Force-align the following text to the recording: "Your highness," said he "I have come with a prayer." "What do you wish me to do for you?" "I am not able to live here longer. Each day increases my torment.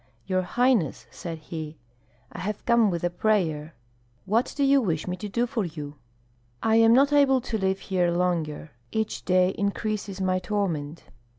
"Your 0.25 0.41
highness," 0.41 1.05
said 1.11 1.37
he 1.37 1.77
"I 2.31 2.39
have 2.39 2.65
come 2.65 2.89
with 2.89 3.03
a 3.03 3.11
prayer." 3.11 3.75
"What 4.25 4.51
do 4.57 4.63
you 4.63 4.81
wish 4.81 5.07
me 5.07 5.15
to 5.17 5.29
do 5.29 5.45
for 5.45 5.63
you?" 5.63 5.93
"I 6.63 6.77
am 6.77 6.91
not 6.93 7.13
able 7.13 7.39
to 7.41 7.57
live 7.59 7.77
here 7.81 8.09
longer. 8.09 8.71
Each 8.91 9.23
day 9.23 9.49
increases 9.51 10.19
my 10.19 10.39
torment. 10.39 11.03